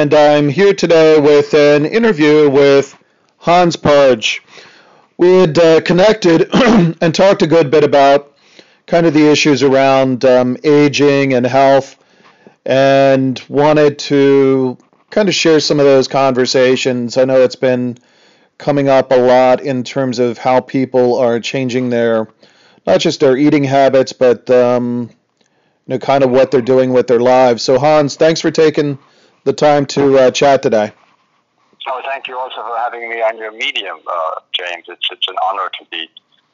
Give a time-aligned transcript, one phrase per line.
[0.00, 2.96] and I'm here today with an interview with
[3.36, 4.42] Hans Parge.
[5.18, 8.34] We had uh, connected and talked a good bit about
[8.86, 12.02] kind of the issues around um, aging and health,
[12.64, 14.78] and wanted to
[15.10, 17.18] kind of share some of those conversations.
[17.18, 17.98] I know it's been
[18.56, 22.26] coming up a lot in terms of how people are changing their
[22.86, 25.10] not just their eating habits, but um,
[25.86, 27.62] you know, kind of what they're doing with their lives.
[27.62, 28.98] So Hans, thanks for taking
[29.44, 30.92] the time to uh, chat today.
[31.86, 34.84] Oh, thank you also for having me on your medium, uh, James.
[34.88, 36.08] It's it's an honor to be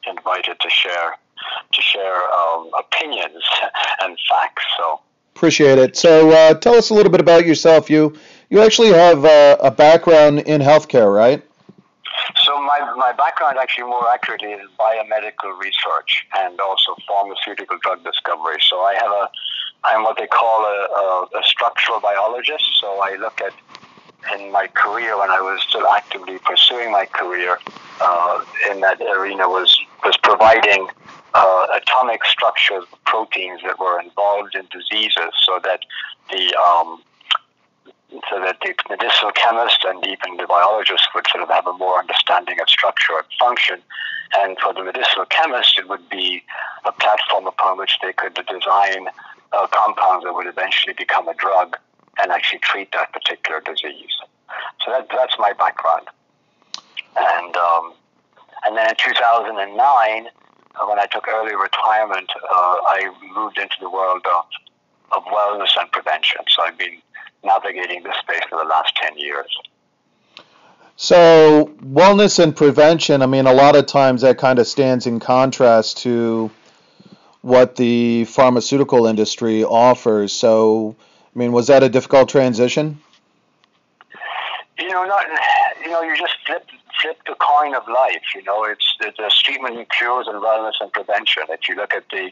[0.09, 1.17] invited to share
[1.73, 3.43] to share um, opinions
[4.01, 4.63] and facts.
[4.77, 5.01] So
[5.35, 5.97] appreciate it.
[5.97, 7.89] So uh, tell us a little bit about yourself.
[7.89, 8.17] You
[8.49, 11.43] you actually have uh, a background in healthcare, right?
[12.45, 18.57] So my, my background actually more accurately is biomedical research and also pharmaceutical drug discovery.
[18.61, 19.29] So I have a
[19.83, 22.65] I'm what they call a, a, a structural biologist.
[22.81, 23.53] So I look at
[24.35, 27.59] in my career when I was still actively pursuing my career
[28.01, 30.87] uh, in that arena was was providing
[31.33, 32.21] uh, atomic
[32.71, 35.81] of proteins that were involved in diseases, so that
[36.31, 37.01] the um,
[38.29, 41.99] so that the medicinal chemist and even the biologist would sort of have a more
[41.99, 43.79] understanding of structure and function.
[44.37, 46.43] And for the medicinal chemist, it would be
[46.85, 49.07] a platform upon which they could design
[49.51, 51.77] uh, compounds that would eventually become a drug
[52.19, 54.11] and actually treat that particular disease.
[54.83, 56.07] So that, that's my background.
[57.15, 57.93] And um,
[58.65, 60.27] and then in 2009,
[60.75, 64.45] uh, when I took early retirement, uh, I moved into the world of,
[65.15, 66.41] of wellness and prevention.
[66.49, 66.97] So I've been
[67.43, 69.47] navigating this space for the last 10 years.
[70.99, 75.19] So, wellness and prevention, I mean, a lot of times that kind of stands in
[75.19, 76.49] contrast to
[77.47, 80.33] what the pharmaceutical industry offers.
[80.33, 80.95] So,
[81.33, 82.99] I mean, was that a difficult transition?
[84.77, 85.25] You know, not,
[85.81, 86.67] you know, you just flip,
[87.01, 88.35] flip the coin of life.
[88.35, 91.43] You know, it's the treatment and cures and wellness and prevention.
[91.49, 92.31] If you look at the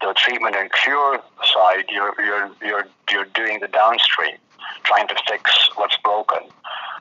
[0.00, 4.36] the treatment and cure side, you're, you're, you're, you're doing the downstream,
[4.84, 6.38] trying to fix what's broken.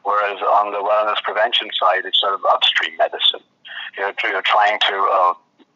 [0.01, 3.41] Whereas on the wellness prevention side, it's sort of upstream medicine.
[3.97, 5.33] You're, you're trying to, uh,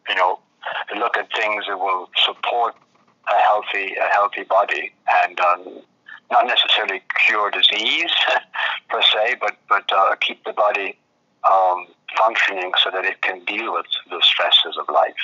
[0.08, 0.40] you know,
[0.98, 2.74] look at things that will support
[3.30, 4.92] a healthy, a healthy body
[5.24, 5.82] and um,
[6.30, 8.10] not necessarily cure disease
[8.88, 10.96] per se, but, but uh, keep the body
[11.50, 11.86] um,
[12.16, 15.14] functioning so that it can deal with the stresses of life.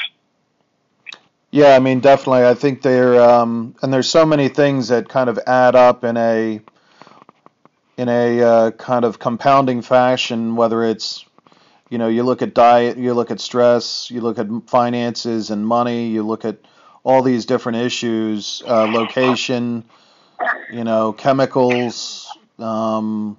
[1.51, 2.45] Yeah, I mean, definitely.
[2.45, 6.17] I think they're um, and there's so many things that kind of add up in
[6.19, 6.61] a
[7.97, 10.57] in a uh, kind of compounding fashion.
[10.57, 11.25] Whether it's
[11.89, 15.67] you know you look at diet, you look at stress, you look at finances and
[15.67, 16.59] money, you look at
[17.03, 19.85] all these different issues, uh, location,
[20.71, 22.29] you know, chemicals,
[22.59, 23.39] um,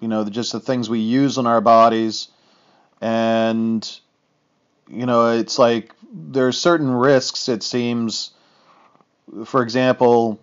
[0.00, 2.28] you know, just the things we use on our bodies,
[3.00, 4.00] and
[4.88, 7.48] you know, it's like there are certain risks.
[7.48, 8.32] It seems,
[9.44, 10.40] for example,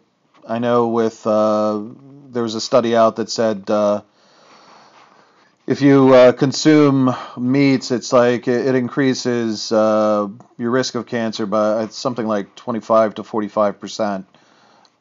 [0.48, 1.81] I know with uh,
[2.30, 4.02] there was a study out that said uh,
[5.68, 11.88] if you uh, consume meats, it's like it, increases uh, your risk of cancer by
[11.88, 14.26] something like 25 to 45 percent.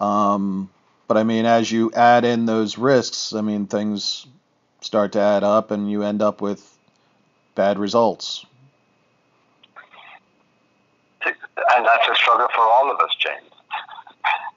[0.00, 0.68] Um,
[1.08, 4.26] but I mean, as you add in those risks, I mean, things
[4.80, 6.76] start to add up, and you end up with
[7.54, 8.44] bad results
[11.76, 13.50] and that's a struggle for all of us, James.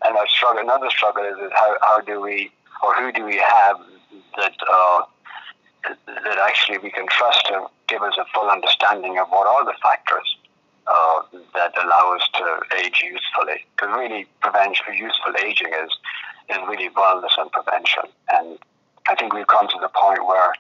[0.04, 2.52] And our struggle, another struggle is, is how, how do we,
[2.84, 3.78] or who do we have
[4.38, 5.02] that uh,
[5.84, 9.74] that actually we can trust to give us a full understanding of what are the
[9.82, 10.38] factors
[10.88, 11.22] uh,
[11.54, 13.66] that allow us to age youthfully.
[13.76, 15.92] Because really, prevention, youthful aging is
[16.50, 18.04] is really wellness and prevention.
[18.32, 18.58] And
[19.08, 20.54] I think we've come to the point where,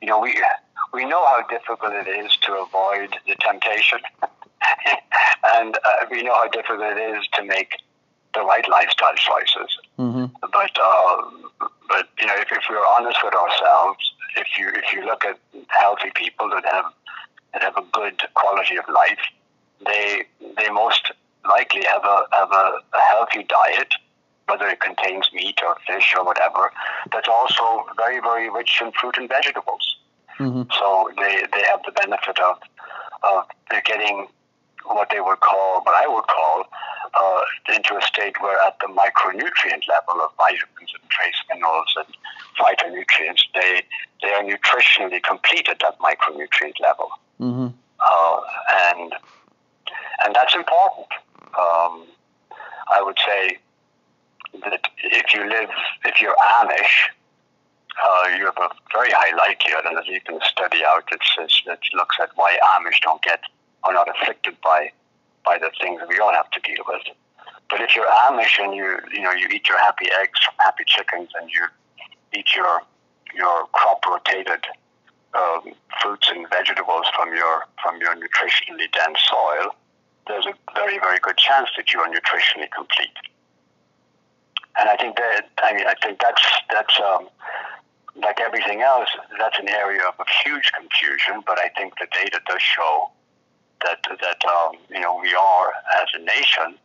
[0.00, 0.40] you know, we
[0.92, 3.98] we know how difficult it is to avoid the temptation.
[5.56, 7.72] and uh, we know how difficult it is to make
[8.34, 9.78] the right lifestyle choices.
[9.98, 10.26] Mm-hmm.
[10.40, 14.13] But uh, but you know, if, if we're honest with ourselves,
[14.44, 15.38] if you if you look at
[15.68, 16.92] healthy people that have
[17.52, 19.18] that have a good quality of life,
[19.86, 20.24] they
[20.56, 21.12] they most
[21.48, 23.88] likely have a have a, a healthy diet,
[24.46, 26.72] whether it contains meat or fish or whatever.
[27.12, 29.96] That's also very very rich in fruit and vegetables.
[30.38, 30.62] Mm-hmm.
[30.78, 32.58] So they they have the benefit of
[33.22, 34.28] of they're getting
[34.86, 36.64] what they would call, what I would call,
[37.14, 42.16] uh, into a state where at the micronutrient level of vitamins and trace minerals and
[42.58, 43.82] phytonutrients, they
[44.22, 47.08] they are nutritionally complete at that micronutrient level,
[47.40, 47.68] mm-hmm.
[48.00, 48.40] uh,
[48.90, 49.14] and
[50.24, 51.06] and that's important.
[51.58, 52.06] Um,
[52.90, 53.58] I would say
[54.62, 55.70] that if you live,
[56.04, 57.08] if you're Amish,
[58.02, 61.52] uh, you have a very high likelihood, and there's even a study out that says
[61.66, 63.40] that looks at why Amish don't get
[63.84, 64.90] are not afflicted by
[65.44, 67.02] by the things that we all have to deal with.
[67.70, 70.84] But if you're Amish and you you know you eat your happy eggs from happy
[70.86, 71.66] chickens and you
[72.36, 72.82] eat your
[73.34, 74.64] your crop rotated
[75.34, 79.74] um, fruits and vegetables from your from your nutritionally dense soil,
[80.28, 83.16] there's a very very good chance that you are nutritionally complete.
[84.78, 87.28] And I think that I mean I think that's that's um,
[88.22, 89.08] like everything else,
[89.38, 91.42] that's an area of huge confusion.
[91.46, 93.10] But I think the data does show
[93.84, 96.78] that that um, you know we are as a nation,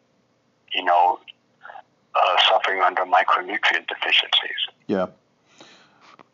[0.74, 1.20] you know,
[2.16, 4.60] uh, suffering under micronutrient deficiencies.
[4.88, 5.08] Yeah.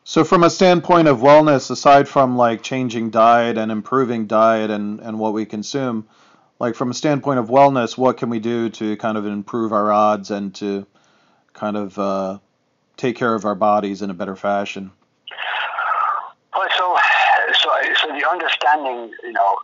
[0.04, 5.00] So from a standpoint of wellness, aside from like changing diet and improving diet and,
[5.00, 6.08] and what we consume,
[6.60, 9.92] like from a standpoint of wellness, what can we do to kind of improve our
[9.92, 10.86] odds and to
[11.54, 12.38] kind of uh,
[12.98, 14.92] take care of our bodies in a better fashion?
[16.56, 16.98] Well, so,
[17.62, 17.70] so,
[18.02, 19.58] so the understanding, you know,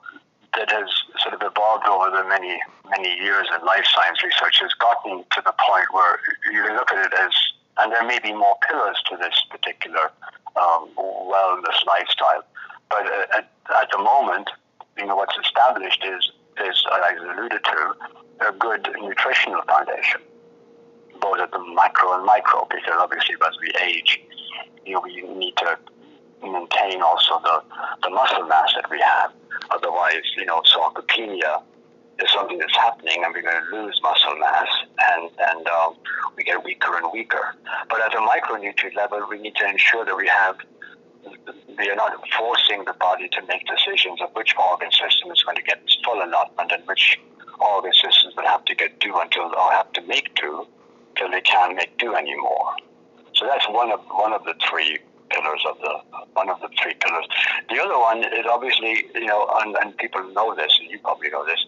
[0.58, 0.90] that has
[1.20, 2.60] sort of evolved over the many,
[2.90, 6.20] many years in life science research has gotten to the point where
[6.52, 7.32] you look at it as,
[7.78, 10.12] and there may be more pillars to this particular
[10.56, 12.44] um, wellness lifestyle,
[12.90, 13.06] but
[13.36, 13.50] at,
[13.82, 14.50] at the moment,
[14.98, 17.94] you know, what's established is, is, as I alluded to,
[18.50, 20.22] a good nutritional foundation
[21.22, 24.20] both at the macro and micro, because obviously as we age,
[24.86, 25.78] you know, we need to
[26.42, 27.64] maintain also the,
[28.04, 29.32] the muscle mass that we have.
[29.70, 31.62] Otherwise, you know, sarcopenia
[32.20, 34.68] is something that's happening and we're going to lose muscle mass
[35.12, 35.96] and, and um,
[36.38, 37.56] we get weaker and weaker.
[37.90, 40.58] But at a micronutrient level, we need to ensure that we have
[41.78, 45.56] we are not forcing the body to make decisions of which organ system is going
[45.56, 47.20] to get its full allotment and which
[47.60, 50.68] organ systems will have to get due until or have to make due
[51.16, 52.76] till they can't make do anymore.
[53.34, 55.00] So that's one of one of the three
[55.34, 55.94] pillars of the
[56.34, 57.28] one of the three pillars.
[57.70, 61.30] The other one is obviously you know, and, and people know this, and you probably
[61.30, 61.60] know this,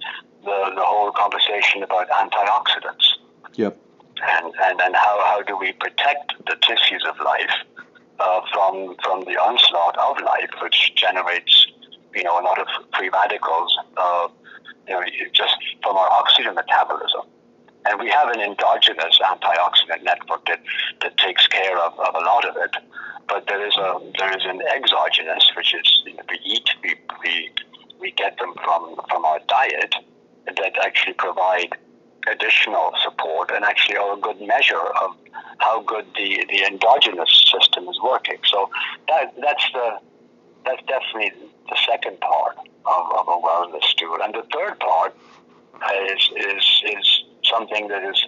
[0.43, 3.07] the the whole conversation about antioxidants.
[3.55, 3.77] Yep.
[4.21, 7.55] And and and how how do we protect the tissues of life
[8.19, 11.67] uh, from from the onslaught of life, which generates
[12.15, 14.27] you know a lot of free radicals, uh,
[14.87, 17.25] you know, just from our oxygen metabolism.
[17.85, 20.61] And we have an endogenous antioxidant network that,
[21.01, 22.75] that takes care of, of a lot of it.
[23.27, 26.95] But there is a there is an exogenous, which is you know, we eat, we,
[27.23, 27.49] we,
[27.99, 29.95] we get them from, from our diet
[30.45, 31.77] that actually provide
[32.27, 35.15] additional support and actually are a good measure of
[35.59, 38.37] how good the, the endogenous system is working.
[38.45, 38.69] So
[39.07, 39.99] that that's the
[40.65, 41.33] that's definitely
[41.69, 44.17] the second part of, of a wellness stool.
[44.23, 45.15] And the third part
[46.09, 47.22] is is is
[47.53, 48.25] something that has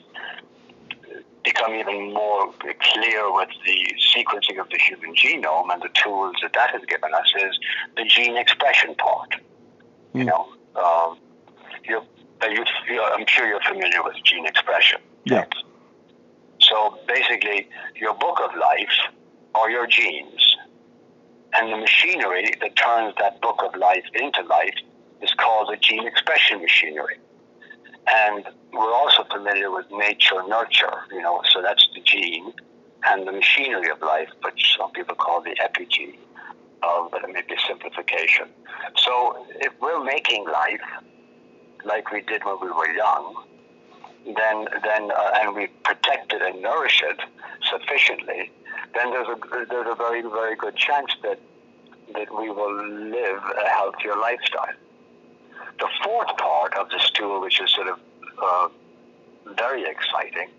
[1.43, 6.53] become even more clear with the sequencing of the human genome and the tools that
[6.53, 7.59] that has given us is
[7.95, 9.31] the gene expression part.
[9.31, 9.35] Mm.
[10.13, 10.27] You hmm.
[10.27, 11.17] know, um,
[11.83, 12.03] you're,
[12.89, 14.99] you're, I'm sure you're familiar with gene expression.
[15.25, 15.45] Yeah.
[16.59, 19.13] So basically, your book of life
[19.53, 20.55] are your genes,
[21.53, 24.73] and the machinery that turns that book of life into life
[25.21, 27.17] is called the gene expression machinery.
[28.07, 32.53] And we're also familiar with nature nurture, you know, so that's the gene
[33.07, 36.17] and the machinery of life, which some people call the epigene,
[36.83, 38.47] uh, but it may be a simplification.
[38.97, 40.81] So if we're making life
[41.83, 43.45] like we did when we were young,
[44.25, 47.19] then then uh, and we protect it and nourish it
[47.69, 48.51] sufficiently,
[48.95, 51.39] then there's a there's a very very good chance that
[52.13, 52.75] that we will
[53.09, 54.73] live a healthier lifestyle.
[55.79, 57.99] The fourth part of this stool, which is sort of
[58.41, 58.67] uh,
[59.57, 60.49] very exciting,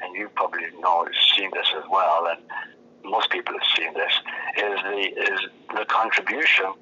[0.00, 2.40] and you probably know seen this as well, and
[3.04, 4.12] most people have seen this,
[4.56, 5.40] is the is
[5.74, 6.72] the contribution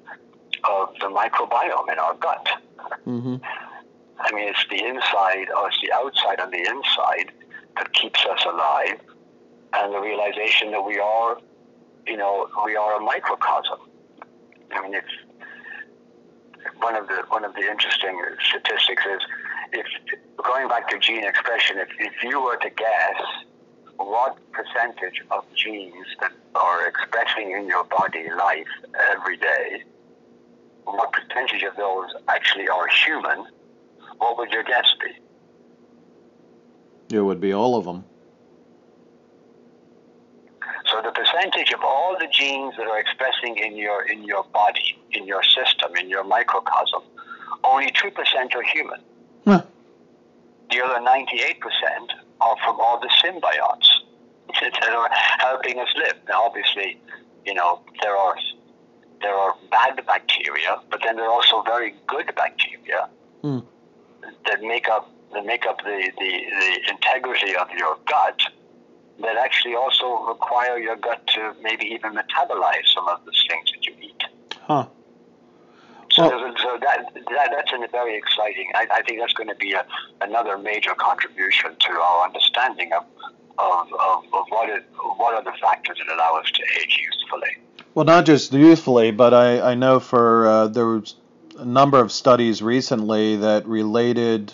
[0.69, 2.47] of the microbiome in our gut.
[3.05, 3.35] Mm-hmm.
[4.19, 7.31] I mean, it's the inside, or it's the outside and the inside
[7.77, 8.99] that keeps us alive,
[9.73, 11.37] and the realization that we are,
[12.07, 13.79] you know, we are a microcosm.
[14.71, 15.07] I mean, it's
[16.77, 19.21] one of the one of the interesting statistics is
[19.73, 19.85] if
[20.43, 23.21] going back to gene expression, if, if you were to guess
[23.97, 28.67] what percentage of genes that are expressing in your body life
[29.11, 29.83] every day,
[30.85, 33.45] what percentage of those actually are human,
[34.17, 37.15] what would your guess be?
[37.15, 38.03] It would be all of them.
[40.91, 44.97] So the percentage of all the genes that are expressing in your in your body,
[45.11, 47.01] in your system, in your microcosm,
[47.63, 49.01] only two percent are human.
[49.45, 49.63] Huh.
[50.69, 53.87] The other ninety-eight percent are from all the symbionts
[54.61, 55.09] that are
[55.39, 56.15] helping us live.
[56.27, 56.99] Now, obviously,
[57.45, 58.35] you know, there are
[59.21, 63.09] there are bad bacteria, but then there are also very good bacteria
[63.43, 63.61] Mm.
[64.45, 68.39] that make up that make up the, the, the integrity of your gut
[69.21, 73.85] that actually also require your gut to maybe even metabolize some of the things that
[73.85, 74.23] you eat.
[74.61, 74.87] Huh.
[76.11, 78.71] So, Well- so that, that that's a very exciting.
[78.75, 79.85] I, I think that's going to be a,
[80.21, 83.05] another major contribution to our understanding of
[83.59, 84.83] of, of, of what it,
[85.17, 87.57] what are the factors that allow us to age usefully.
[87.93, 91.15] Well, not just youthfully, but I, I know for uh, there was
[91.59, 94.53] a number of studies recently that related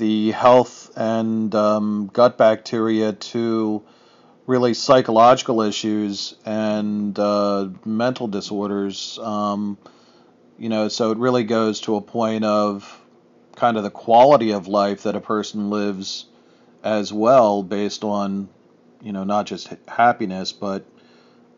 [0.00, 3.82] the health and um, gut bacteria to
[4.46, 9.18] really psychological issues and uh, mental disorders.
[9.22, 9.76] Um,
[10.58, 12.98] you know, so it really goes to a point of
[13.56, 16.24] kind of the quality of life that a person lives
[16.82, 18.48] as well, based on,
[19.02, 20.86] you know, not just happiness, but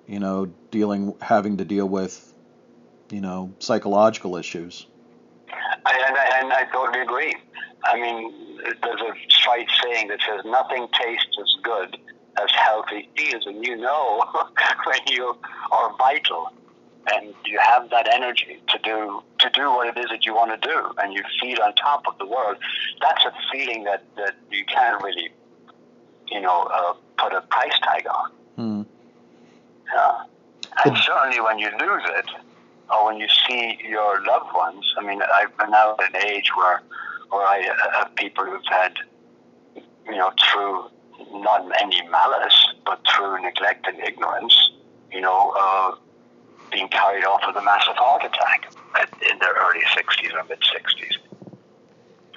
[0.08, 2.34] you know, dealing, having to deal with,
[3.08, 4.86] you know, psychological issues.
[5.84, 7.34] I, and, I, and I totally agree.
[7.84, 8.32] I mean,
[8.82, 11.96] there's a trite saying that says nothing tastes as good
[12.40, 14.24] as healthy feels, and you know
[14.86, 15.36] when you
[15.70, 16.52] are vital
[17.12, 20.50] and you have that energy to do to do what it is that you want
[20.60, 22.56] to do, and you feel on top of the world.
[23.00, 25.30] That's a feeling that that you can't really,
[26.30, 28.30] you know, uh, put a price tag on.
[28.56, 28.82] Hmm.
[29.92, 30.24] Yeah.
[30.84, 32.26] And certainly when you lose it,
[32.92, 36.82] or when you see your loved ones, I mean, I'm now at an age where,
[37.30, 38.94] where I have people who've had,
[40.06, 40.90] you know, through
[41.32, 44.70] not any malice, but through neglect and ignorance,
[45.10, 45.94] you know, uh,
[46.70, 48.70] being carried off with a massive heart attack
[49.00, 51.16] at, in their early 60s or mid 60s.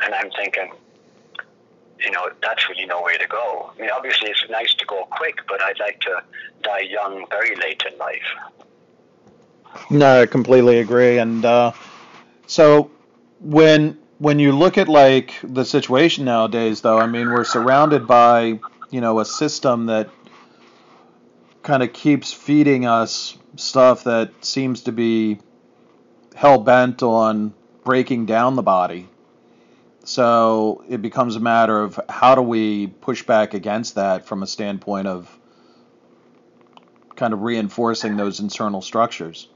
[0.04, 0.72] And I'm thinking,
[2.00, 3.72] you know, that's really no way to go.
[3.76, 6.22] I mean, obviously, it's nice to go quick, but I'd like to
[6.62, 8.55] die young very late in life.
[9.90, 11.18] No, I completely agree.
[11.18, 11.72] And uh,
[12.48, 12.92] so
[13.40, 18.60] when when you look at like the situation nowadays, though, I mean, we're surrounded by
[18.90, 20.10] you know a system that
[21.64, 25.40] kind of keeps feeding us stuff that seems to be
[26.36, 27.54] hell bent on
[27.84, 29.10] breaking down the body.
[30.04, 34.48] So it becomes a matter of how do we push back against that from a
[34.48, 35.40] standpoint of
[37.16, 39.48] kind of reinforcing those internal structures.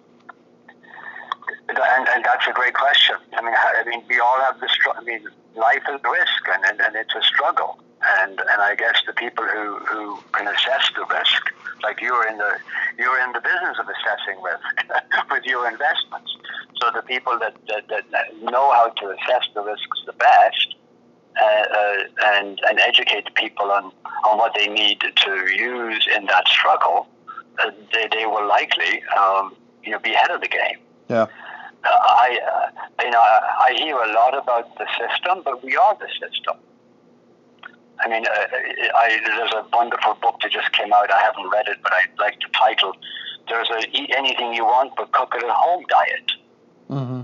[1.70, 3.16] And, and that's a great question.
[3.34, 4.72] I mean, I mean, we all have this.
[4.96, 5.22] I mean,
[5.56, 7.80] life is risk, and, and, and it's a struggle.
[8.22, 12.38] And and I guess the people who, who can assess the risk, like you're in
[12.38, 12.58] the
[12.98, 16.36] you're in the business of assessing risk with your investments.
[16.82, 20.76] So the people that, that, that know how to assess the risks the best,
[21.40, 21.96] uh, uh,
[22.36, 23.92] and and educate the people on,
[24.28, 27.08] on what they need to use in that struggle,
[27.60, 30.78] uh, they, they will likely um, you know be ahead of the game.
[31.10, 31.28] Yeah.
[31.84, 35.98] I, uh, you know, I, I hear a lot about the system, but we are
[36.00, 36.58] the system.
[38.02, 38.46] I mean, uh,
[38.96, 41.12] I, there's a wonderful book that just came out.
[41.12, 42.94] I haven't read it, but I like the title.
[43.48, 46.32] There's a eat anything you want, but cook it at home diet.
[46.90, 47.22] Mm-hmm.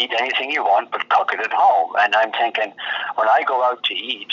[0.00, 1.92] Eat anything you want, but cook it at home.
[1.98, 2.72] And I'm thinking,
[3.16, 4.32] when I go out to eat,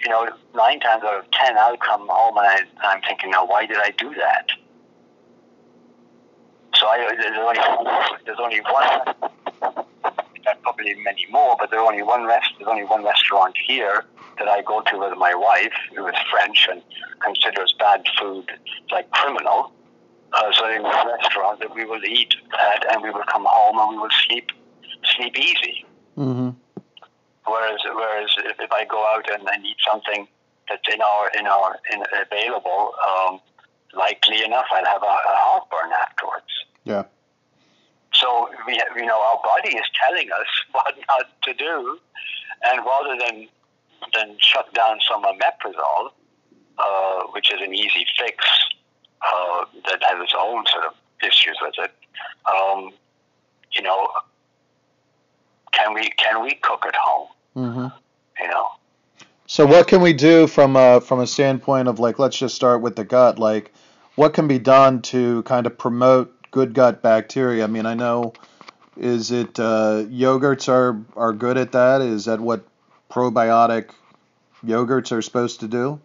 [0.00, 3.46] you know, nine times out of ten, I'll come home and I, I'm thinking, now,
[3.46, 4.50] why did I do that?
[6.74, 7.60] So I, there's only
[8.24, 9.30] there's only one.
[10.44, 12.50] There's probably many more, but there's only one rest.
[12.58, 14.04] There's only one restaurant here
[14.38, 16.82] that I go to with my wife, who is French and
[17.20, 18.50] considers bad food
[18.90, 19.72] like criminal.
[20.32, 23.78] Uh, so in a restaurant that we will eat at, and we will come home
[23.78, 24.52] and we will sleep
[25.16, 25.84] sleep easy.
[26.16, 26.50] Mm-hmm.
[27.46, 30.28] Whereas whereas if, if I go out and, and eat something
[30.68, 33.40] that's in our in our in available, um,
[33.94, 36.27] likely enough I'll have a, a heartburn afterwards.
[36.88, 37.04] Yeah.
[38.14, 41.98] So we, you know, our body is telling us what not to do,
[42.64, 43.48] and rather than
[44.14, 46.10] than shut down some omeprazole,
[46.78, 48.44] uh, which is an easy fix
[49.22, 51.92] uh, that has its own sort of issues with it,
[52.46, 52.92] um,
[53.72, 54.08] you know,
[55.72, 57.28] can we can we cook at home?
[57.56, 57.86] Mm-hmm.
[58.40, 58.68] You know,
[59.46, 62.80] So what can we do from a from a standpoint of like let's just start
[62.80, 63.72] with the gut like
[64.14, 67.64] what can be done to kind of promote good gut bacteria?
[67.64, 68.32] I mean I know
[68.96, 72.00] is it uh, yogurts are are good at that?
[72.00, 72.66] Is that what
[73.10, 73.90] probiotic
[74.64, 76.00] yogurts are supposed to do?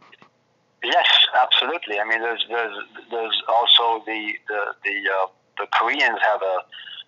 [0.84, 1.08] Yes,
[1.42, 2.00] absolutely.
[2.00, 2.76] I mean, there's there's
[3.10, 6.58] there's also the the the, uh, the Koreans have a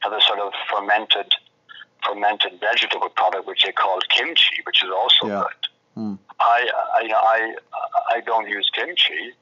[0.02, 1.36] have a sort of fermented
[2.06, 5.44] fermented vegetable product which they call kimchi, which is also Yeah.
[5.44, 5.70] good.
[5.96, 6.14] Hmm.
[6.40, 9.34] I I I I don't use kimchi,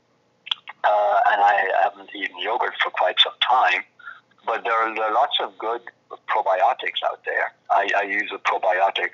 [0.84, 3.84] uh, and I haven't eaten yogurt for quite some time.
[4.46, 5.82] But there are, there are lots of good
[6.28, 7.54] probiotics out there.
[7.72, 9.12] I, I use a probiotic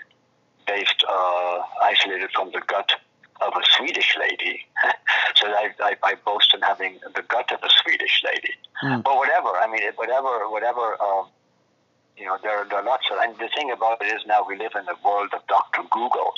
[0.65, 2.91] based, uh, isolated from the gut
[3.41, 4.65] of a Swedish lady.
[5.35, 8.53] so I, I, I, boast in having the gut of a Swedish lady.
[8.83, 9.03] Mm.
[9.03, 11.27] But whatever, I mean, whatever, whatever, um,
[12.17, 14.57] you know, there, there are lots of, and the thing about it is now we
[14.57, 15.83] live in the world of Dr.
[15.89, 16.33] Google.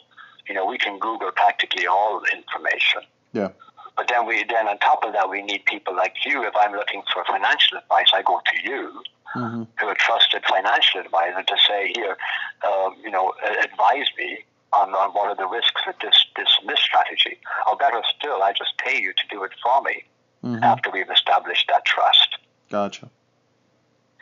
[0.47, 3.01] You know, we can Google practically all information.
[3.33, 3.49] Yeah.
[3.95, 6.43] But then we then on top of that we need people like you.
[6.45, 9.03] If I'm looking for financial advice, I go to you,
[9.35, 9.63] mm-hmm.
[9.79, 12.17] to a trusted financial advisor, to say here,
[12.65, 13.33] uh, you know,
[13.63, 14.39] advise me
[14.73, 17.37] on, on what are the risks of this this this strategy.
[17.67, 20.03] Or better still, I just pay you to do it for me
[20.43, 20.63] mm-hmm.
[20.63, 22.37] after we've established that trust.
[22.69, 23.09] Gotcha.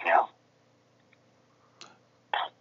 [0.06, 0.26] Yeah.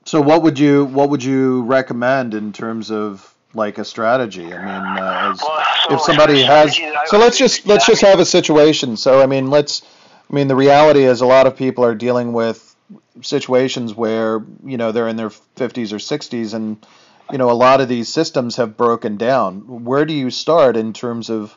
[0.05, 4.53] So what would you what would you recommend in terms of like a strategy.
[4.53, 5.58] I mean, uh, as, well,
[5.91, 8.97] if oh, somebody has, so let's just let's just have a situation.
[8.97, 9.83] So I mean, let's,
[10.31, 12.77] I mean, the reality is a lot of people are dealing with
[13.23, 16.85] situations where you know they're in their 50s or 60s, and
[17.31, 19.85] you know a lot of these systems have broken down.
[19.85, 21.57] Where do you start in terms of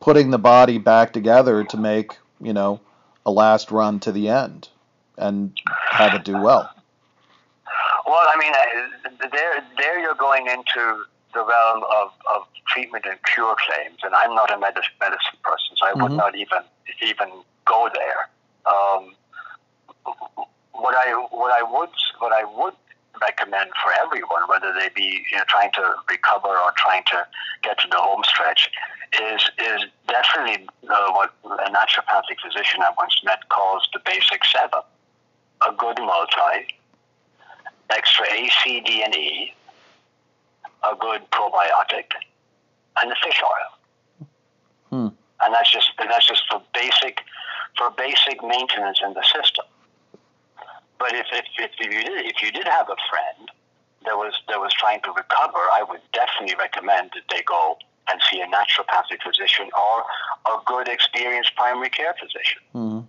[0.00, 2.80] putting the body back together to make you know
[3.26, 4.68] a last run to the end
[5.18, 5.56] and
[5.90, 6.70] have it do well?
[8.06, 8.52] Well, I mean,
[9.30, 14.34] there, there you're going into the realm of, of treatment and cure claims, and I'm
[14.34, 16.02] not a medicine, medicine person, so I mm-hmm.
[16.02, 16.62] would not even
[17.02, 17.28] even
[17.66, 18.28] go there.
[18.66, 19.14] Um,
[20.72, 22.74] what I what I would what I would
[23.20, 27.26] recommend for everyone, whether they be you know, trying to recover or trying to
[27.62, 28.70] get to the home stretch,
[29.20, 34.80] is is definitely uh, what a naturopathic physician I once met calls the basic seven:
[35.68, 36.66] a good multi,
[37.90, 39.54] extra A, C, D, and E,
[40.84, 42.06] a good probiotic,
[43.00, 44.28] and the fish oil.
[44.90, 45.14] Hmm.
[45.44, 47.20] And that's just that's just for basic
[47.76, 49.64] for basic maintenance in the system.
[50.98, 53.50] But if, if, if you did if you did have a friend
[54.04, 57.76] that was that was trying to recover, I would definitely recommend that they go
[58.08, 60.04] and see a naturopathic physician or
[60.46, 62.62] a good experienced primary care physician.
[62.72, 63.00] Hmm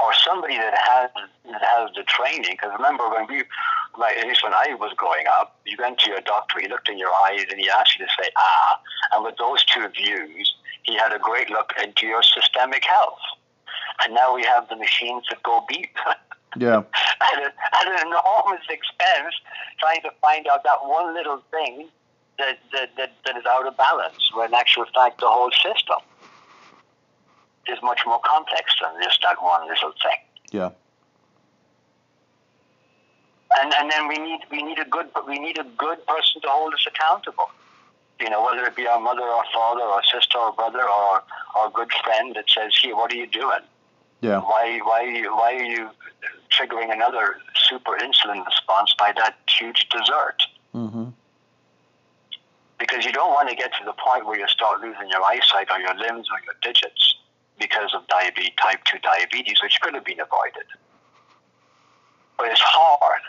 [0.00, 1.10] or somebody that has
[1.50, 2.56] that has the training.
[2.56, 3.44] Because remember, when we,
[3.98, 6.88] like at least when I was growing up, you went to your doctor, he looked
[6.88, 8.80] in your eyes, and he asked you to say ah.
[9.12, 13.18] And with those two views, he had a great look into your systemic health.
[14.04, 15.96] And now we have the machines that go beep.
[16.58, 16.82] Yeah.
[17.20, 19.36] at, a, at an enormous expense,
[19.78, 21.88] trying to find out that one little thing
[22.38, 25.98] that, that, that, that is out of balance, when in actual fact the whole system
[27.68, 30.18] is much more complex than just that one little thing.
[30.50, 30.70] Yeah.
[33.60, 36.48] And and then we need we need a good we need a good person to
[36.48, 37.50] hold us accountable.
[38.20, 41.22] You know, whether it be our mother or father or sister or brother or
[41.56, 43.64] or a good friend that says, "Hey, what are you doing?
[44.20, 44.40] Yeah.
[44.40, 45.90] Why why why are you
[46.50, 50.42] triggering another super insulin response by that huge dessert?"
[50.74, 51.08] Mm-hmm.
[52.78, 55.68] Because you don't want to get to the point where you start losing your eyesight
[55.70, 57.16] or your limbs or your digits
[57.58, 60.64] because of diabetes, type 2 diabetes, which could have been avoided.
[62.38, 63.20] But it's hard.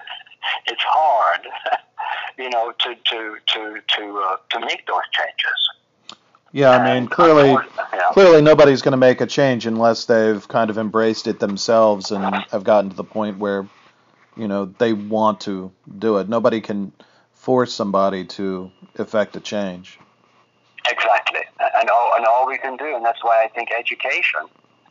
[0.68, 1.48] It's hard,
[2.38, 6.18] you know, to to to to uh, to make those changes.
[6.54, 7.52] Yeah, I mean, clearly,
[7.94, 8.10] yeah.
[8.12, 12.26] clearly nobody's going to make a change unless they've kind of embraced it themselves and
[12.52, 13.66] have gotten to the point where,
[14.36, 16.28] you know, they want to do it.
[16.28, 16.92] Nobody can
[17.36, 19.98] force somebody to effect a change.
[20.90, 21.42] Exactly
[21.82, 24.42] and all, and all we can do, and that's why I think education.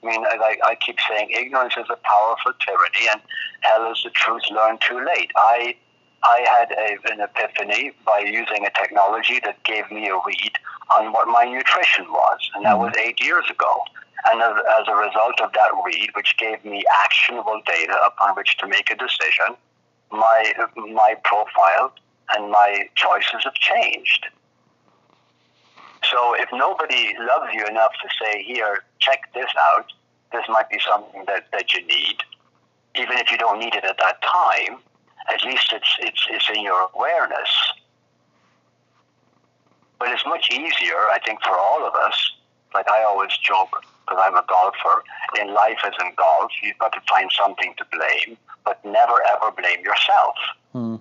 [0.03, 3.21] I mean, I, I keep saying ignorance is a powerful tyranny, and
[3.61, 5.31] hell is the truth learned too late.
[5.37, 5.77] I
[6.23, 10.53] I had a, an epiphany by using a technology that gave me a read
[10.99, 13.09] on what my nutrition was, and that was mm-hmm.
[13.09, 13.83] eight years ago.
[14.31, 18.59] And as, as a result of that read, which gave me actionable data upon which
[18.59, 19.57] to make a decision,
[20.11, 21.93] my my profile
[22.37, 24.27] and my choices have changed.
[26.05, 29.93] So if nobody loves you enough to say, here, check this out,
[30.33, 32.17] this might be something that, that you need,
[32.97, 34.79] even if you don't need it at that time,
[35.33, 37.49] at least it's, it's, it's in your awareness.
[39.99, 42.33] But it's much easier, I think, for all of us.
[42.73, 45.05] Like I always joke, because I'm a golfer,
[45.41, 49.51] in life as in golf, you've got to find something to blame, but never ever
[49.51, 50.35] blame yourself.
[50.73, 50.97] Hmm.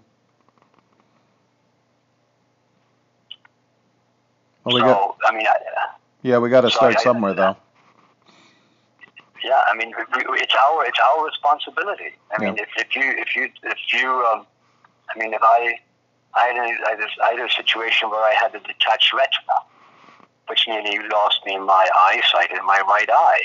[4.63, 5.55] Well, we so, got, I mean, I,
[6.21, 7.55] yeah, we got to start I, somewhere, though.
[9.43, 12.11] Yeah, I mean, it's our it's our responsibility.
[12.35, 14.45] I mean, if, if you if you if you, um,
[15.09, 15.75] I mean, if I
[16.35, 19.13] I had, a, I, had a, I had a situation where I had a detached
[19.13, 19.57] retina,
[20.47, 23.41] which nearly lost me my eyesight in my right eye.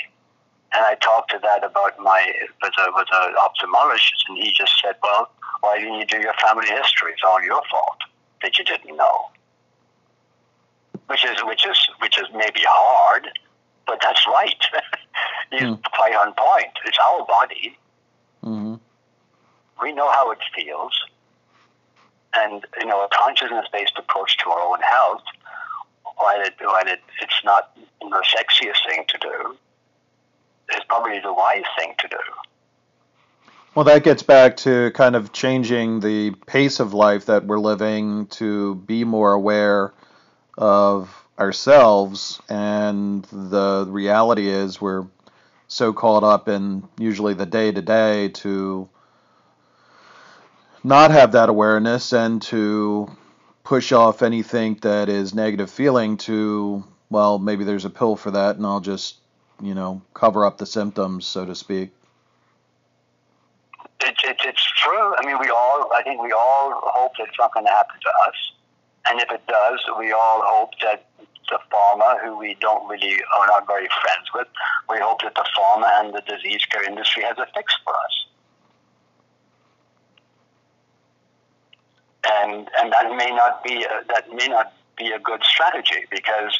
[0.73, 2.29] And I talked to that about my
[2.61, 6.33] with a with an ophthalmologist, and he just said, "Well, why didn't you do your
[6.33, 7.13] family history?
[7.13, 7.99] It's all your fault
[8.41, 9.29] that you didn't know."
[11.07, 13.27] Which is which is which is maybe hard,
[13.85, 14.55] but that's right.
[15.51, 15.81] He's mm.
[15.93, 16.73] quite on point.
[16.85, 17.77] It's our body.
[18.43, 18.75] Mm-hmm.
[19.81, 20.93] We know how it feels,
[22.33, 25.23] and you know a consciousness-based approach to our own health,
[26.17, 29.57] while it while it, it's not the sexiest thing to do,
[30.75, 32.17] is probably the wise thing to do.
[33.75, 38.27] Well, that gets back to kind of changing the pace of life that we're living
[38.27, 39.93] to be more aware
[40.57, 42.41] of ourselves.
[42.49, 45.05] And the reality is, we're
[45.67, 48.89] so caught up in usually the day to day to
[50.83, 53.09] not have that awareness and to
[53.63, 58.57] push off anything that is negative feeling to, well, maybe there's a pill for that
[58.57, 59.15] and I'll just,
[59.59, 61.91] you know, cover up the symptoms, so to speak.
[64.01, 65.15] It's, it's, it's true.
[65.17, 67.95] I mean, we all, I think we all hope that it's not going to happen
[67.99, 68.51] to us.
[69.09, 71.05] And if it does, we all hope that
[71.49, 74.47] the pharma, who we don't really are not very friends with,
[74.89, 78.25] we hope that the pharma and the disease care industry has a fix for us.
[82.27, 86.57] And and that may not be a, that may not be a good strategy because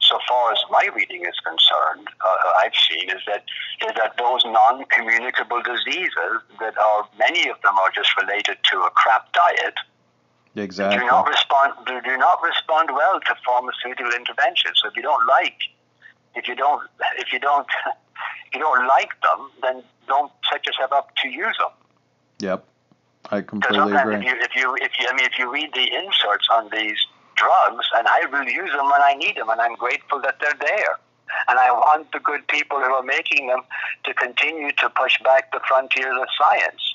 [0.00, 3.42] so far as my reading is concerned, uh, I've seen is that
[3.82, 8.90] is that those non-communicable diseases that are many of them are just related to a
[8.90, 9.74] crap diet
[10.58, 11.00] Exactly.
[11.00, 11.72] Do not respond.
[11.86, 14.80] Do, do not respond well to pharmaceutical interventions.
[14.82, 15.58] So if you don't like,
[16.34, 17.66] if you don't, if you don't,
[18.46, 21.70] if you don't like them, then don't set yourself up to use them.
[22.40, 22.64] Yep,
[23.30, 24.16] I completely agree.
[24.16, 26.98] If you, if you, if you, I mean, if you read the inserts on these
[27.36, 30.58] drugs, and I will use them when I need them, and I'm grateful that they're
[30.60, 30.98] there.
[31.46, 33.60] And I want the good people who are making them
[34.04, 36.94] to continue to push back the frontiers of science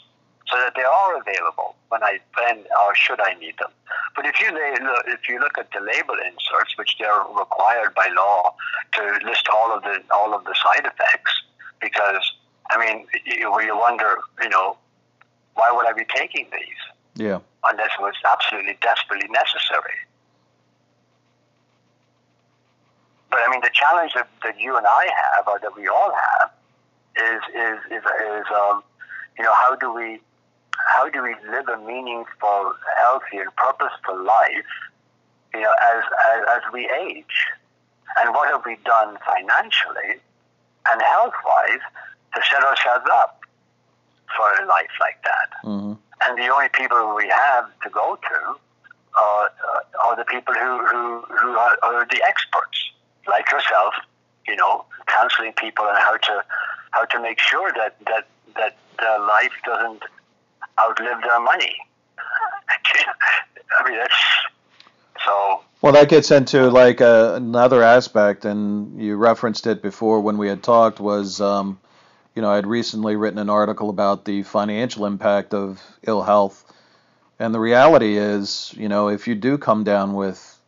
[0.53, 3.71] so that they are available when I when or should I need them.
[4.15, 4.49] But if you
[5.07, 8.53] if you look at the label inserts, which they're required by law
[8.93, 11.33] to list all of the all of the side effects,
[11.81, 12.21] because
[12.69, 14.77] I mean, you, you wonder, you know,
[15.55, 16.81] why would I be taking these?
[17.15, 17.39] Yeah.
[17.63, 19.97] Unless it was absolutely desperately necessary.
[23.31, 26.13] But I mean, the challenge that, that you and I have, or that we all
[26.13, 26.51] have,
[27.17, 28.83] is is is, is um,
[29.37, 30.21] you know, how do we
[30.93, 34.73] how do we live a meaningful, healthy, and purposeful life,
[35.53, 37.47] you know, as, as, as we age?
[38.17, 40.21] And what have we done financially
[40.91, 41.81] and health-wise
[42.35, 43.41] to set ourselves up
[44.35, 45.49] for a life like that?
[45.63, 45.93] Mm-hmm.
[46.25, 48.55] And the only people we have to go to
[49.19, 52.91] are, uh, are the people who, who, who are, are the experts,
[53.27, 53.93] like yourself,
[54.47, 56.43] you know, counseling people on how to
[56.91, 60.03] how to make sure that that that their life doesn't
[60.79, 61.75] outlive their money.
[62.17, 64.13] I mean, that's
[65.25, 65.63] so.
[65.81, 70.47] Well, that gets into like uh, another aspect, and you referenced it before when we
[70.47, 70.99] had talked.
[70.99, 71.79] Was um,
[72.35, 76.63] you know, I had recently written an article about the financial impact of ill health,
[77.39, 80.59] and the reality is, you know, if you do come down with,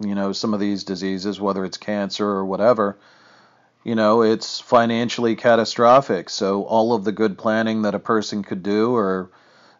[0.00, 2.96] you know, some of these diseases, whether it's cancer or whatever,
[3.86, 6.28] you know, it's financially catastrophic.
[6.28, 9.30] So all of the good planning that a person could do, or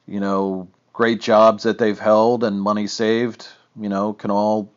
[0.06, 4.70] you know, great jobs that they've held and money saved, you know, can all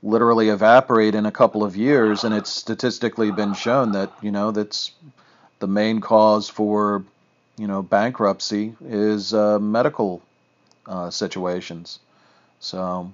[0.00, 2.22] literally evaporate in a couple of years.
[2.22, 4.92] And it's statistically been shown that you know that's
[5.58, 7.02] the main cause for
[7.58, 10.22] you know bankruptcy is uh, medical
[10.86, 11.98] uh, situations.
[12.60, 13.12] So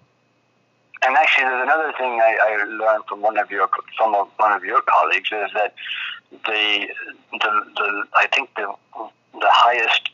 [1.03, 4.65] and actually, there's another thing I, I learned from one of your from one of
[4.65, 5.75] your colleagues is that
[6.31, 6.89] the
[7.33, 8.73] the, the I think the
[9.35, 10.11] the highest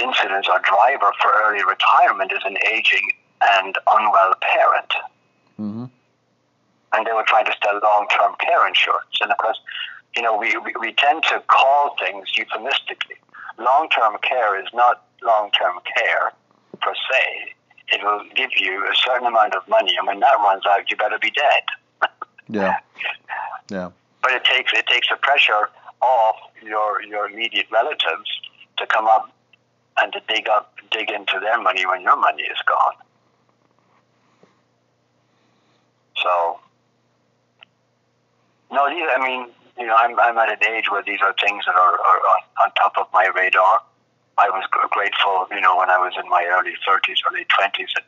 [0.00, 3.06] incidence or driver for early retirement is an aging
[3.42, 4.92] and unwell parent.
[5.60, 5.84] Mm-hmm.
[6.92, 9.58] And they were trying to sell long-term care insurance, and of course,
[10.16, 13.16] you know, we, we, we tend to call things euphemistically.
[13.58, 16.32] Long-term care is not long-term care
[16.80, 17.54] per se
[17.94, 20.96] it will give you a certain amount of money, and when that runs out, you
[20.96, 22.10] better be dead.
[22.48, 22.76] yeah,
[23.70, 23.90] yeah.
[24.22, 25.68] But it takes it takes the pressure
[26.00, 28.28] off your your immediate relatives
[28.78, 29.30] to come up
[30.02, 32.94] and to dig up dig into their money when your money is gone.
[36.16, 36.58] So,
[38.72, 41.64] no, these, I mean, you know, I'm I'm at an age where these are things
[41.66, 43.82] that are, are on, on top of my radar
[44.38, 48.04] I was grateful, you know, when I was in my early 30s, early 20s, that,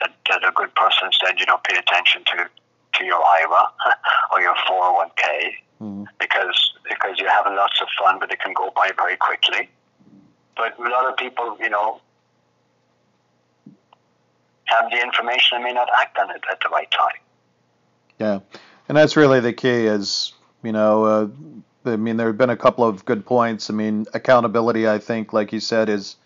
[0.00, 2.48] that, that a good person said, you know, pay attention to
[2.94, 3.68] to your IRA
[4.32, 6.04] or your 401k mm-hmm.
[6.18, 9.68] because because you're having lots of fun, but it can go by very quickly.
[10.56, 12.00] But a lot of people, you know,
[14.64, 17.20] have the information and may not act on it at the right time.
[18.18, 18.40] Yeah,
[18.88, 19.86] and that's really the key.
[19.86, 21.28] Is you know, uh,
[21.84, 23.70] I mean, there have been a couple of good points.
[23.70, 26.16] I mean, accountability, I think, like you said, is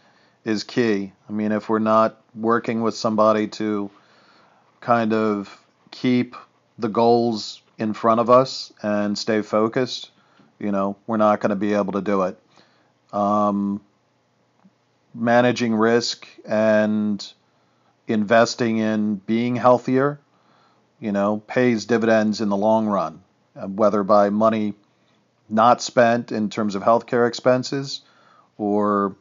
[0.45, 1.13] is key.
[1.29, 3.91] I mean, if we're not working with somebody to
[4.81, 5.59] kind of
[5.91, 6.37] keep
[6.79, 10.11] the goals in front of us and stay focused,
[10.59, 12.39] you know, we're not going to be able to do it.
[13.13, 13.81] Um,
[15.15, 17.27] managing risk and
[18.07, 20.21] investing in being healthier,
[21.01, 23.23] you know, pays dividends in the long run,
[23.57, 24.75] uh, whether by money
[25.49, 28.03] not spent in terms of healthcare expenses
[28.59, 29.17] or,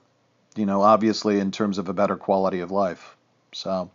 [0.56, 3.16] you know, obviously in terms of a better quality of life.
[3.52, 3.90] So.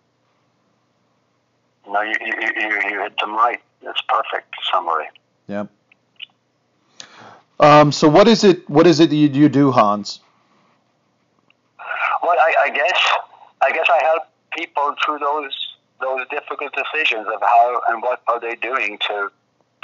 [1.86, 3.60] No, you, you, you, you hit them right.
[3.82, 5.06] That's perfect summary.
[5.46, 5.66] Yeah.
[7.60, 8.68] Um, so what is it?
[8.68, 10.20] What is it that you, you do, Hans?
[12.22, 13.08] Well, I, I guess
[13.62, 14.22] I guess I help
[14.56, 19.30] people through those those difficult decisions of how and what are they doing to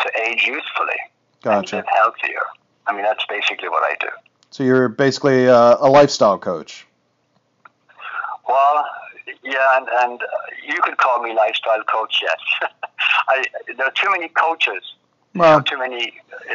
[0.00, 1.00] to age youthfully
[1.44, 1.76] gotcha.
[1.76, 2.42] and live healthier.
[2.86, 4.08] I mean, that's basically what I do.
[4.50, 6.86] So you're basically uh, a lifestyle coach.
[8.48, 8.84] Well,
[9.42, 10.20] yeah, and, and
[10.66, 12.20] you could call me lifestyle coach.
[12.22, 12.70] Yes,
[13.28, 13.44] I,
[13.76, 14.94] there are too many coaches.
[15.34, 16.12] Well, too many,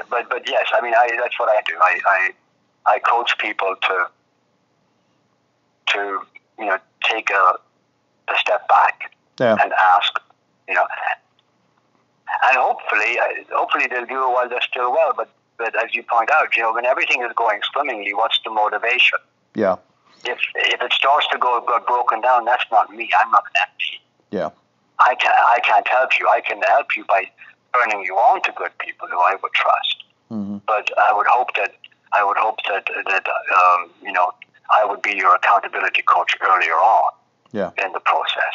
[0.09, 1.75] but but yes, I mean, I, that's what I do.
[1.81, 4.05] I, I I coach people to
[5.87, 6.21] to
[6.57, 7.59] you know take a
[8.29, 9.57] a step back yeah.
[9.61, 10.19] and ask,
[10.67, 10.85] you know,
[12.43, 13.17] and hopefully,
[13.51, 15.13] hopefully they'll do it while they're still well.
[15.15, 18.49] But but as you point out, you know, when everything is going swimmingly, what's the
[18.49, 19.19] motivation?
[19.55, 19.75] Yeah.
[20.25, 23.09] If if it starts to go go broken down, that's not me.
[23.21, 23.99] I'm not an MD.
[24.31, 24.49] Yeah.
[24.99, 26.27] I can I can't help you.
[26.27, 27.29] I can help you by
[27.73, 30.03] turning you on to good people who I would trust.
[30.31, 30.57] Mm-hmm.
[30.65, 31.73] But I would hope that
[32.13, 34.31] I would hope that that um, you know
[34.71, 37.11] I would be your accountability coach earlier on.
[37.51, 37.71] Yeah.
[37.83, 38.53] In the process.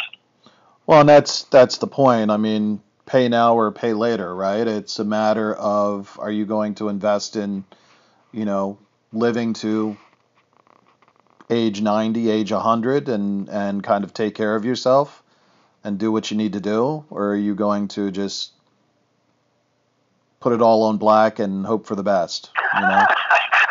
[0.86, 2.30] Well, and that's that's the point.
[2.30, 4.66] I mean, pay now or pay later, right?
[4.66, 7.64] It's a matter of are you going to invest in,
[8.32, 8.78] you know,
[9.12, 9.96] living to
[11.50, 15.22] age 90, age 100 and and kind of take care of yourself
[15.82, 18.52] and do what you need to do or are you going to just
[20.40, 22.86] put it all on black and hope for the best, you know?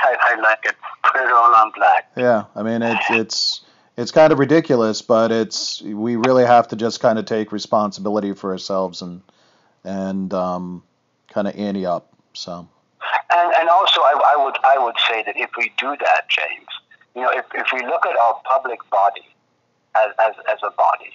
[0.06, 0.76] I, I like it.
[1.04, 2.12] Put it all on black.
[2.16, 3.62] Yeah, I mean it's it's
[3.98, 8.34] it's kind of ridiculous, but it's we really have to just kind of take responsibility
[8.34, 9.22] for ourselves and
[9.84, 10.84] and um,
[11.28, 12.14] kind of ante up.
[12.34, 12.68] So.
[13.30, 16.68] And, and also, I, I would I would say that if we do that, James,
[17.16, 19.28] you know, if, if we look at our public body
[19.96, 21.14] as, as, as a body,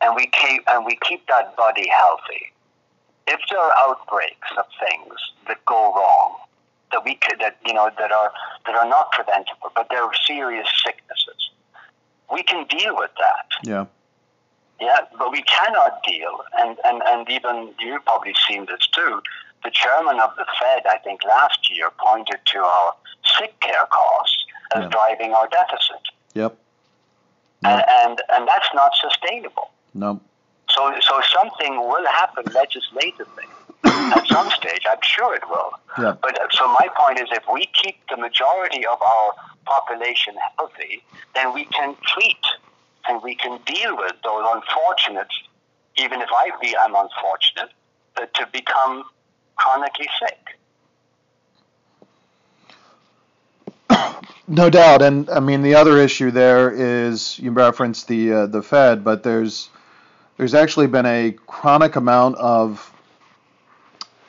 [0.00, 2.52] and we keep and we keep that body healthy,
[3.26, 5.14] if there are outbreaks of things
[5.48, 6.38] that go wrong,
[6.92, 8.32] that we could that you know that are
[8.66, 11.21] that are not preventable, but they're serious sicknesses,
[12.32, 13.46] we can deal with that.
[13.64, 13.86] Yeah.
[14.80, 19.22] Yeah, but we cannot deal, and, and, and even you've probably seen this too.
[19.62, 22.94] The chairman of the Fed, I think last year, pointed to our
[23.38, 24.88] sick care costs as yeah.
[24.88, 26.02] driving our deficit.
[26.34, 26.58] Yep.
[27.64, 29.70] And, and, and that's not sustainable.
[29.94, 30.20] No.
[30.68, 33.44] So so something will happen legislatively
[33.84, 34.82] at some stage.
[34.90, 35.70] I'm sure it will.
[35.96, 36.14] Yeah.
[36.20, 39.32] But uh, so my point is, if we keep the majority of our
[39.64, 41.02] population healthy,
[41.34, 42.44] then we can treat
[43.08, 45.28] and we can deal with those unfortunate,
[45.96, 47.70] even if I be I'm unfortunate,
[48.16, 49.04] uh, to become
[49.56, 50.58] chronically sick.
[54.48, 58.62] No doubt, and I mean the other issue there is you referenced the uh, the
[58.62, 59.70] Fed, but there's
[60.36, 62.92] there's actually been a chronic amount of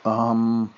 [0.04, 0.72] um,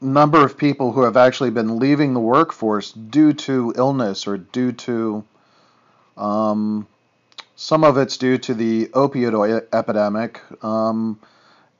[0.00, 4.72] number of people who have actually been leaving the workforce due to illness or due
[4.72, 5.24] to
[6.16, 6.86] um,
[7.56, 10.40] some of it's due to the opioid epidemic.
[10.64, 11.18] Um,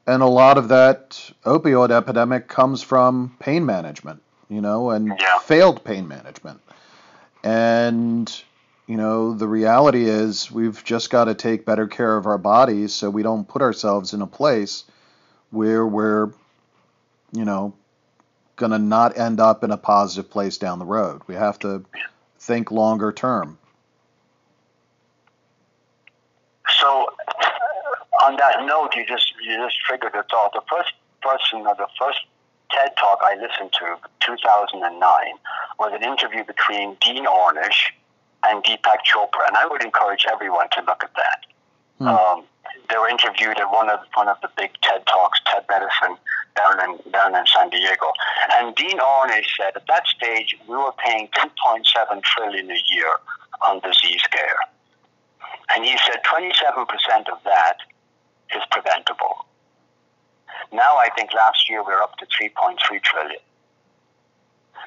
[0.06, 5.38] and a lot of that opioid epidemic comes from pain management, you know, and yeah.
[5.38, 6.60] failed pain management.
[7.44, 8.42] And,
[8.86, 12.94] you know, the reality is we've just got to take better care of our bodies
[12.94, 14.84] so we don't put ourselves in a place
[15.50, 16.32] where we're,
[17.32, 17.74] you know,
[18.58, 21.22] going to not end up in a positive place down the road.
[21.26, 21.84] We have to
[22.38, 23.56] think longer term.
[26.78, 27.06] So,
[28.22, 30.52] on that note, you just you just triggered a thought.
[30.52, 30.92] The first
[31.22, 32.18] person or the first
[32.70, 35.00] TED talk I listened to, 2009,
[35.78, 37.90] was an interview between Dean Ornish
[38.44, 41.46] and Deepak Chopra, and I would encourage everyone to look at that.
[41.98, 42.08] Hmm.
[42.08, 42.44] Um,
[42.90, 46.16] they were interviewed at one of one of the big TED talks, TED Medicine,
[46.58, 48.12] down in down in San Diego.
[48.54, 53.12] And Dean Ornish said at that stage we were paying 2.7 trillion a year
[53.66, 54.60] on disease care,
[55.74, 57.78] and he said 27 percent of that
[58.54, 59.46] is preventable.
[60.72, 63.40] Now I think last year we we're up to 3.3 trillion.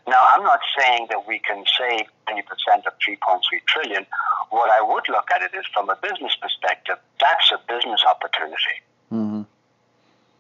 [0.08, 2.42] Now, I'm not saying that we can save 20%
[2.88, 4.06] of 3.3 trillion.
[4.50, 8.78] What I would look at it is from a business perspective, that's a business opportunity.
[9.12, 9.42] Mm-hmm.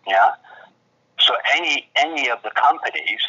[0.07, 0.31] Yeah.
[1.25, 3.21] So any any of the companies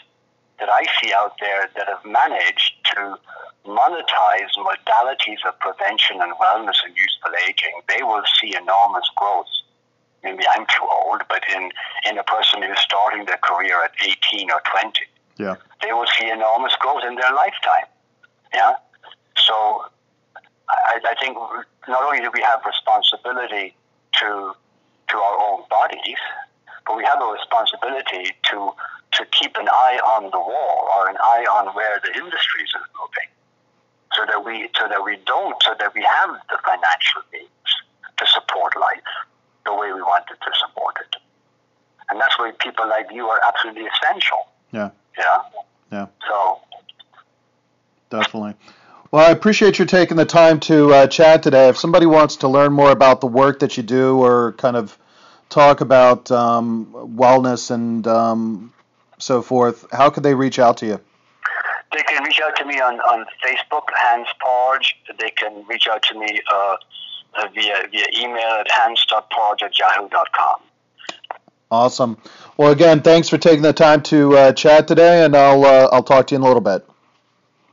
[0.59, 3.19] that I see out there that have managed to
[3.67, 9.47] monetize modalities of prevention and wellness and useful aging, they will see enormous growth.
[10.23, 11.71] Maybe I'm too old, but in,
[12.09, 15.01] in a person who's starting their career at 18 or 20,
[15.39, 15.57] yeah.
[15.83, 17.91] they will see enormous growth in their lifetime.
[18.55, 18.75] Yeah.
[19.37, 19.85] So
[20.69, 21.37] I, I think
[21.89, 23.75] not only do we have responsibility
[24.21, 24.55] to
[25.09, 26.23] to our own bodies,
[26.87, 28.73] but we have a responsibility to
[29.13, 32.89] to keep an eye on the wall or an eye on where the industries are
[32.99, 33.29] moving,
[34.15, 37.49] so that we so that we don't so that we have the financial means
[38.17, 39.13] to support life
[39.67, 41.17] the way we wanted to support it,
[42.11, 44.49] and that's why people like you are absolutely essential.
[44.73, 44.91] Yeah.
[45.19, 45.39] Yeah.
[45.91, 46.07] Yeah.
[46.27, 46.61] So.
[48.11, 48.55] Definitely.
[49.11, 51.69] Well, I appreciate you taking the time to uh, chat today.
[51.69, 54.99] If somebody wants to learn more about the work that you do or kind of
[55.53, 58.73] talk about um, wellness and um,
[59.19, 61.01] so forth, how could they reach out to you?
[61.93, 64.97] They can reach out to me on, on Facebook, Hans Parge.
[65.19, 66.77] They can reach out to me uh,
[67.55, 70.61] via, via email at hans.parge at yahoo.com.
[71.71, 72.19] Awesome.
[72.57, 76.03] Well, again, thanks for taking the time to uh, chat today, and I'll uh, I'll
[76.03, 76.87] talk to you in a little bit.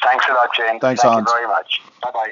[0.02, 0.80] Thanks a lot, James.
[0.80, 1.28] Thanks, Thank Hans.
[1.28, 1.82] you very much.
[2.02, 2.32] Bye bye.